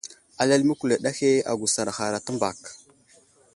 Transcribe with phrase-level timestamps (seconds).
[0.43, 2.57] Alal məkuled ahe agusar ghar a təmbak.